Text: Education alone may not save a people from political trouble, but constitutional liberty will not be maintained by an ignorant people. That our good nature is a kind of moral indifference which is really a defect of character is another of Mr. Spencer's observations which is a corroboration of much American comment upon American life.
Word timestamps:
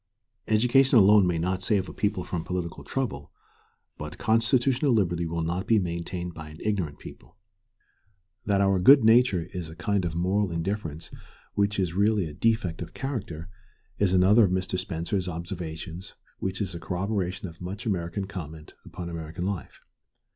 Education 0.47 0.97
alone 0.97 1.27
may 1.27 1.37
not 1.37 1.61
save 1.61 1.87
a 1.87 1.93
people 1.93 2.23
from 2.23 2.43
political 2.43 2.83
trouble, 2.83 3.31
but 3.99 4.17
constitutional 4.17 4.93
liberty 4.93 5.27
will 5.27 5.43
not 5.43 5.67
be 5.67 5.77
maintained 5.77 6.33
by 6.33 6.49
an 6.49 6.57
ignorant 6.61 6.97
people. 6.97 7.37
That 8.47 8.61
our 8.61 8.79
good 8.79 9.03
nature 9.03 9.43
is 9.53 9.69
a 9.69 9.75
kind 9.75 10.03
of 10.03 10.15
moral 10.15 10.49
indifference 10.49 11.11
which 11.53 11.79
is 11.79 11.93
really 11.93 12.25
a 12.25 12.33
defect 12.33 12.81
of 12.81 12.95
character 12.95 13.47
is 13.99 14.11
another 14.11 14.45
of 14.45 14.49
Mr. 14.51 14.79
Spencer's 14.79 15.27
observations 15.27 16.15
which 16.39 16.61
is 16.61 16.73
a 16.73 16.79
corroboration 16.79 17.47
of 17.47 17.61
much 17.61 17.85
American 17.85 18.25
comment 18.25 18.73
upon 18.83 19.07
American 19.07 19.45
life. 19.45 19.81